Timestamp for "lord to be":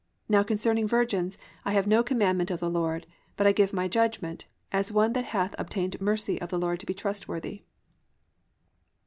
6.57-6.95